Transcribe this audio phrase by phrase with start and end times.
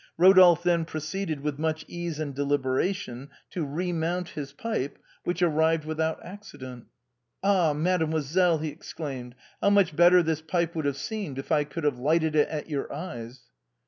[0.19, 5.85] Eodolphe then proceeded, with much care and deliberation, to re mount his pipe, which arrived
[5.85, 6.85] without accident."
[7.43, 11.65] Ah, mademoiselle!" he ex claimed," how much better this pipe would have seemed, if I
[11.65, 13.41] could have lighted it at your eyes